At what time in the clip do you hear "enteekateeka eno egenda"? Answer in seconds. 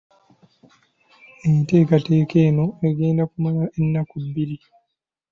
1.47-3.23